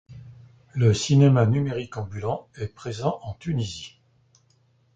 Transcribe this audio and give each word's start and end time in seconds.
Le 0.73 0.95
cinéma 0.95 1.45
numérique 1.45 1.95
ambulant 1.95 2.47
est 2.57 2.73
présent 2.73 3.19
en 3.21 3.35
Tunisie. 3.35 3.99